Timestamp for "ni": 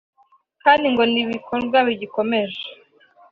1.11-1.19